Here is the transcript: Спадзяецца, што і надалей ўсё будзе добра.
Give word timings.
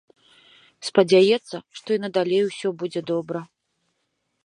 Спадзяецца, 0.87 1.55
што 1.81 1.89
і 1.99 2.01
надалей 2.07 2.43
ўсё 2.49 2.67
будзе 2.83 3.01
добра. 3.15 3.39